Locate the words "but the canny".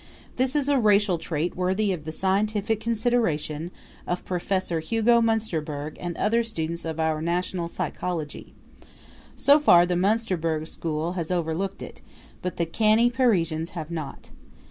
12.41-13.11